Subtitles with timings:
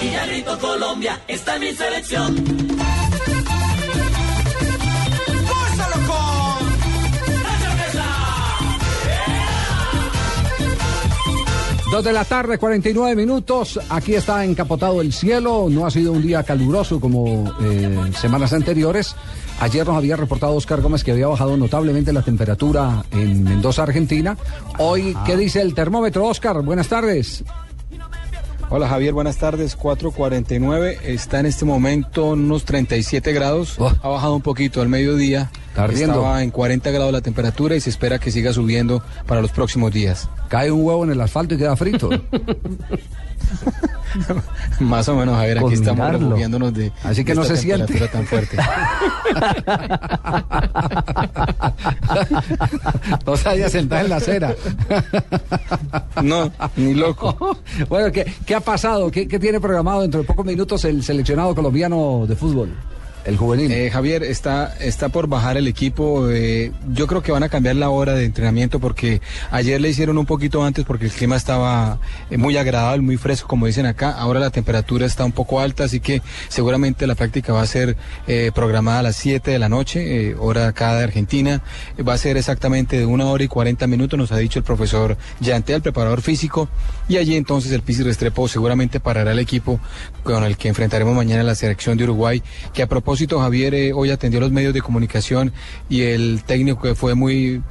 [0.00, 2.34] Villarrito, Colombia, está mi selección.
[5.46, 6.70] ¡Gózalo con!
[11.90, 13.80] Dos de la tarde, 49 minutos.
[13.90, 15.66] Aquí está encapotado el cielo.
[15.68, 19.16] No ha sido un día caluroso como eh, semanas anteriores.
[19.58, 24.38] Ayer nos había reportado Oscar Gómez que había bajado notablemente la temperatura en Mendoza, Argentina.
[24.78, 26.62] Hoy, ¿qué dice el termómetro, Oscar?
[26.62, 27.44] Buenas tardes.
[28.72, 29.76] Hola Javier, buenas tardes.
[29.76, 33.74] 4.49, está en este momento unos 37 grados.
[33.80, 33.92] Oh.
[34.00, 35.50] Ha bajado un poquito al mediodía.
[35.84, 36.16] Ardiendo.
[36.16, 39.92] Estaba en 40 grados la temperatura y se espera que siga subiendo para los próximos
[39.92, 40.28] días.
[40.48, 42.08] Cae un huevo en el asfalto y queda frito.
[44.80, 47.62] Más o menos, Javier, aquí Con estamos refugiándonos de, Así que de no esta se
[47.62, 48.08] siente.
[48.08, 48.56] tan fuerte.
[53.26, 54.54] no se haya sentado en la acera.
[56.22, 57.58] No, ni loco.
[57.88, 59.10] bueno, ¿qué, qué ha pasado?
[59.10, 62.70] ¿Qué, qué tiene programado dentro de pocos minutos el seleccionado colombiano de fútbol?
[63.26, 63.70] El juvenil.
[63.70, 66.30] Eh, Javier, está, está por bajar el equipo.
[66.30, 70.16] eh, yo creo que van a cambiar la hora de entrenamiento porque ayer le hicieron
[70.16, 71.98] un poquito antes porque el clima estaba
[72.30, 74.10] eh, muy agradable, muy fresco, como dicen acá.
[74.12, 77.96] Ahora la temperatura está un poco alta, así que seguramente la práctica va a ser
[78.54, 81.62] programada a las 7 de la noche, hora acá de Argentina.
[82.06, 85.16] Va a ser exactamente de una hora y 40 minutos, nos ha dicho el profesor
[85.40, 86.68] Yante, el preparador físico.
[87.08, 89.80] Y allí entonces el Pisi Restrepo seguramente parará el equipo
[90.22, 92.42] con el que enfrentaremos mañana la selección de Uruguay,
[92.72, 95.52] que a propósito Javier eh, hoy atendió los medios de comunicación
[95.88, 97.62] y el técnico que fue muy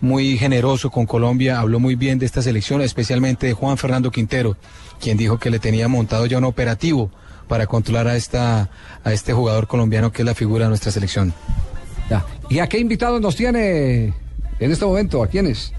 [0.00, 4.56] muy generoso con Colombia, habló muy bien de esta selección, especialmente de Juan Fernando Quintero,
[5.00, 7.10] quien dijo que le tenía montado ya un operativo
[7.46, 8.68] para controlar a esta
[9.04, 11.32] a este jugador colombiano que es la figura de nuestra selección.
[12.10, 12.26] Ya.
[12.50, 14.12] ¿Y a qué invitado nos tiene
[14.58, 15.22] en este momento?
[15.22, 15.72] ¿A quiénes?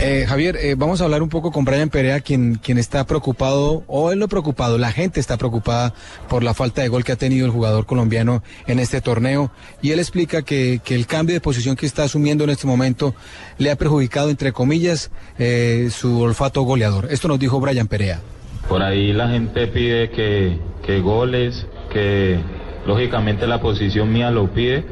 [0.00, 3.82] Eh, Javier, eh, vamos a hablar un poco con Brian Perea, quien, quien está preocupado,
[3.88, 5.92] o él no preocupado, la gente está preocupada
[6.28, 9.50] por la falta de gol que ha tenido el jugador colombiano en este torneo.
[9.82, 13.16] Y él explica que, que el cambio de posición que está asumiendo en este momento
[13.58, 17.08] le ha perjudicado, entre comillas, eh, su olfato goleador.
[17.10, 18.20] Esto nos dijo Brian Perea.
[18.68, 22.38] Por ahí la gente pide que, que goles, que
[22.86, 24.84] lógicamente la posición mía lo pide,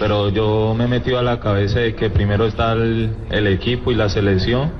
[0.00, 3.94] pero yo me he metido a la cabeza de que primero está el, equipo y
[3.94, 4.72] la selección,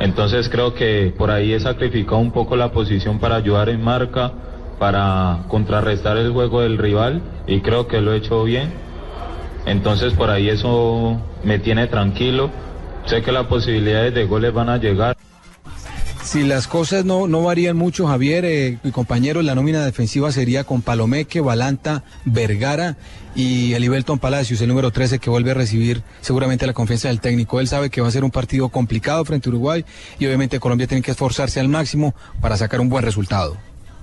[0.00, 4.32] entonces creo que por ahí he sacrificado un poco la posición para ayudar en marca,
[4.78, 8.72] para contrarrestar el juego del rival y creo que lo he hecho bien,
[9.66, 12.48] entonces por ahí eso me tiene tranquilo,
[13.04, 15.14] sé que las posibilidades de goles van a llegar.
[16.24, 20.64] Si las cosas no, no varían mucho, Javier, eh, mi compañero, la nómina defensiva sería
[20.64, 22.96] con Palomeque, Balanta, Vergara
[23.36, 27.60] y Elivelton Palacios, el número 13, que vuelve a recibir seguramente la confianza del técnico.
[27.60, 29.84] Él sabe que va a ser un partido complicado frente a Uruguay
[30.18, 33.58] y obviamente Colombia tiene que esforzarse al máximo para sacar un buen resultado.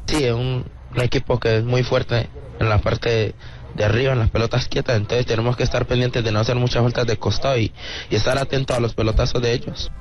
[0.05, 0.63] Sí, es un,
[0.95, 3.33] un equipo que es muy fuerte en la parte
[3.75, 6.83] de arriba, en las pelotas quietas, entonces tenemos que estar pendientes de no hacer muchas
[6.83, 7.73] vueltas de costado y,
[8.09, 9.91] y estar atentos a los pelotazos de ellos.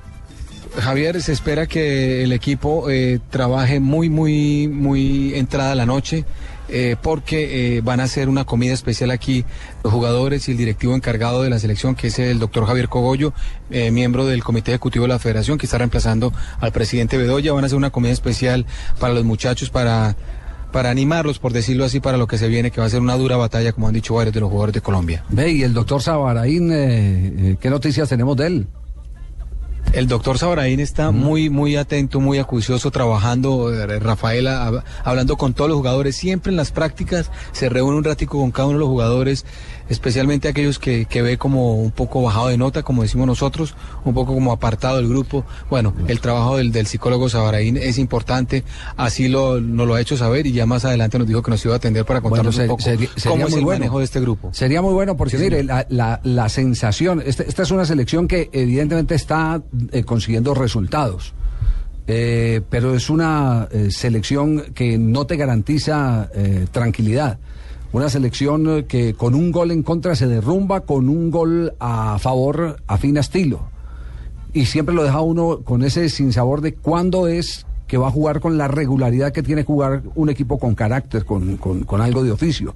[0.78, 6.24] Javier, se espera que el equipo eh, trabaje muy, muy, muy entrada la noche.
[6.72, 9.44] eh, porque eh, van a hacer una comida especial aquí
[9.82, 13.32] los jugadores y el directivo encargado de la selección, que es el doctor Javier Cogollo,
[13.70, 17.52] eh, miembro del comité ejecutivo de la federación, que está reemplazando al presidente Bedoya.
[17.52, 18.66] Van a hacer una comida especial
[18.98, 20.16] para los muchachos, para,
[20.72, 23.16] para animarlos, por decirlo así, para lo que se viene, que va a ser una
[23.16, 25.24] dura batalla, como han dicho varios de los jugadores de Colombia.
[25.28, 28.66] Ve, y el doctor Sabaraín, eh, eh, ¿qué noticias tenemos de él?
[29.92, 35.52] El doctor Sabaraín está muy, muy atento, muy acucioso, trabajando, eh, Rafaela, hab- hablando con
[35.52, 36.14] todos los jugadores.
[36.16, 39.44] Siempre en las prácticas se reúne un ratico con cada uno de los jugadores,
[39.88, 44.14] especialmente aquellos que, que ve como un poco bajado de nota, como decimos nosotros, un
[44.14, 45.44] poco como apartado del grupo.
[45.68, 48.62] Bueno, el trabajo del, del psicólogo Sabaraín es importante,
[48.96, 51.64] así lo, nos lo ha hecho saber y ya más adelante nos dijo que nos
[51.64, 53.80] iba a atender para contarnos Bueno, un poco ser- cómo es el bueno.
[53.80, 54.50] manejo de este grupo.
[54.52, 58.28] Sería muy bueno porque, Sí, mire, la, la- la sensación, este- esta es una selección
[58.28, 59.60] que evidentemente está
[59.92, 61.32] eh, consiguiendo resultados,
[62.06, 66.30] eh, pero es una eh, selección que no te garantiza
[66.72, 67.38] tranquilidad.
[67.92, 72.76] Una selección que con un gol en contra se derrumba, con un gol a favor
[72.86, 73.68] afina estilo.
[74.52, 78.38] y siempre lo deja uno con ese sinsabor de cuándo es que va a jugar
[78.38, 82.72] con la regularidad que tiene jugar un equipo con carácter, con, con- algo de oficio.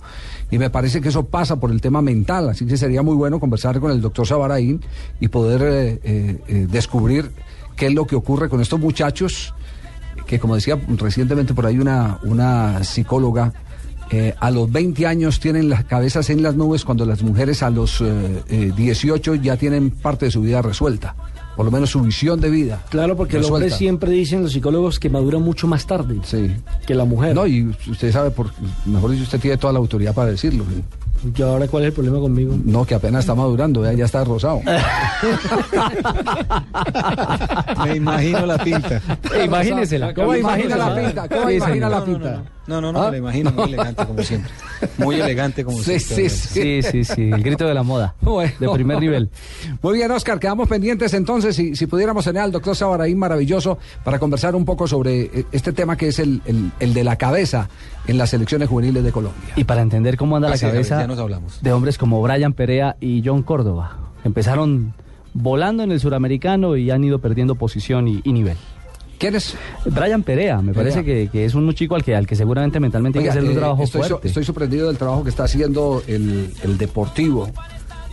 [0.50, 3.38] Y me parece que eso pasa por el tema mental, así que sería muy bueno
[3.38, 4.81] conversar con el doctor Sabaraín
[5.20, 7.31] y poder eh, eh, eh, descubrir
[7.76, 9.55] qué es lo que ocurre con estos muchachos,
[10.26, 13.52] que como decía recientemente por ahí una, una psicóloga,
[14.11, 17.70] eh, a los 20 años tienen las cabezas en las nubes cuando las mujeres a
[17.70, 21.14] los eh, 18 ya tienen parte de su vida resuelta,
[21.56, 22.82] por lo menos su visión de vida.
[22.90, 26.18] Claro, porque los hombres siempre dicen, los psicólogos, que maduran mucho más tarde
[26.86, 27.34] que la mujer.
[27.34, 28.50] No, y usted sabe, por,
[28.84, 30.64] mejor dicho, usted tiene toda la autoridad para decirlo.
[31.36, 32.54] ¿Y ahora cuál es el problema conmigo?
[32.64, 34.60] No, que apenas está madurando, ya está rosado.
[37.84, 39.00] Me imagino la pinta.
[39.42, 40.12] Imagínesela.
[40.12, 41.28] ¿Cómo imagina la pinta?
[41.28, 42.42] ¿Cómo imagina la No, no, pinta?
[42.66, 43.06] No, no, no, ¿Ah?
[43.06, 44.50] me la imagino muy elegante como siempre.
[44.99, 46.31] Muy elegante como Sí, siempre.
[46.31, 47.05] sí, sí.
[47.05, 48.14] Sí, el grito de la moda.
[48.22, 48.52] Bueno.
[48.58, 49.31] De primer nivel.
[49.82, 54.19] Muy bien, Oscar, quedamos pendientes entonces, si, si pudiéramos tener al doctor Sabaraín maravilloso para
[54.19, 57.69] conversar un poco sobre eh, este tema que es el, el- el de la cabeza
[58.06, 59.52] en las selecciones juveniles de Colombia.
[59.56, 61.61] Y para entender cómo anda la cabeza ya nos hablamos.
[61.62, 63.99] de hombres como Brian Perea y John Córdoba.
[64.25, 64.94] Empezaron
[65.34, 68.56] volando en el suramericano y han ido perdiendo posición y, y nivel.
[69.19, 69.55] ¿Quién es?
[69.87, 70.93] Brian Perea, me Perea.
[70.93, 73.40] parece que, que es un chico al que, al que seguramente mentalmente hay que Oiga,
[73.40, 74.28] hacer un eh, trabajo estoy, so- fuerte.
[74.28, 77.49] estoy sorprendido del trabajo que está haciendo el, el Deportivo.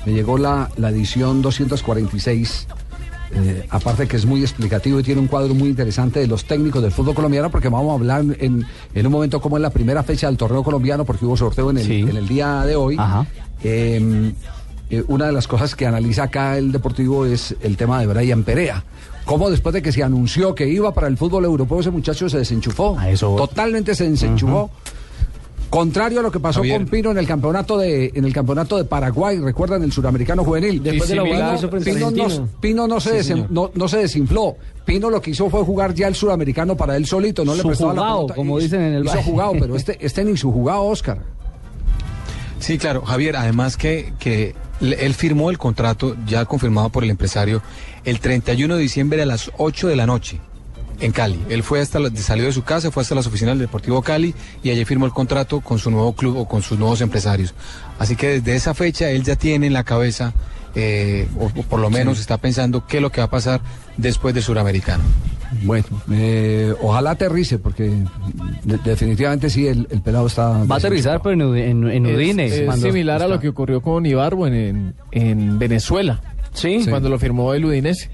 [0.05, 2.67] Me llegó la, la edición 246.
[3.33, 6.81] eh, aparte que es muy explicativo y tiene un cuadro muy interesante de los técnicos
[6.81, 10.03] del fútbol colombiano, porque vamos a hablar en, en un momento como en la primera
[10.03, 11.99] fecha del torneo colombiano, porque hubo sorteo en el, Sí.
[12.01, 12.95] en el día de hoy.
[12.99, 13.25] Ajá.
[13.63, 14.33] Eh,
[14.91, 18.43] eh, una de las cosas que analiza acá el Deportivo es el tema de Brian
[18.43, 18.83] Perea.
[19.25, 22.37] Cómo después de que se anunció que iba para el fútbol europeo, ese muchacho se
[22.39, 22.97] desenchufó.
[22.99, 23.35] A eso.
[23.35, 24.69] Totalmente se desenchufó.
[25.69, 26.81] Contrario a lo que pasó Javier.
[26.81, 30.83] con Pino en el campeonato de en el campeonato de Paraguay, recuerdan el suramericano juvenil.
[30.83, 32.47] Después de la Pino, no.
[32.59, 34.57] Pino no se Sí, desen- no, no se desinfló.
[34.83, 37.67] Pino lo que hizo fue jugar ya el suramericano para él solito, no le Su
[37.69, 38.35] prestaba la jugado, pelota.
[38.35, 41.19] como dicen en el hizo jugado, pero este este ni su jugado, Oscar.
[42.61, 47.63] Sí, claro, Javier, además que, que él firmó el contrato ya confirmado por el empresario
[48.05, 50.39] el 31 de diciembre a las 8 de la noche
[50.99, 51.43] en Cali.
[51.49, 54.69] Él fue hasta salió de su casa, fue hasta las oficinas del Deportivo Cali y
[54.69, 57.55] allí firmó el contrato con su nuevo club o con sus nuevos empresarios.
[57.97, 60.31] Así que desde esa fecha él ya tiene en la cabeza,
[60.75, 63.61] eh, o, o por lo menos está pensando qué es lo que va a pasar
[63.97, 65.03] después del suramericano.
[65.63, 67.89] Bueno, eh, ojalá aterrice, porque
[68.63, 70.63] de- definitivamente sí, el, el pelado está...
[70.65, 72.45] Va a aterrizar, pero en, en, en Es- Udine.
[72.45, 76.21] Es, cuando- similar a lo que ocurrió con Ibarbo en, en, en Venezuela,
[76.53, 76.85] Sí.
[76.89, 78.09] cuando lo firmó el Udinese.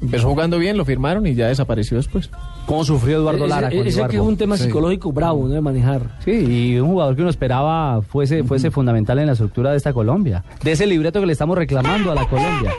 [0.00, 2.28] Empezó jugando bien, lo firmaron y ya desapareció después.
[2.66, 4.64] ¿Cómo sufrió Eduardo Lara Ese con ese que es un tema Sí.
[4.64, 5.54] psicológico bravo, ¿no?
[5.54, 6.18] De manejar.
[6.22, 9.94] Sí, y un jugador que uno esperaba fuese, fuese fundamental en la estructura de esta
[9.94, 10.44] Colombia.
[10.62, 12.72] De ese libreto que le estamos reclamando a la Colombia.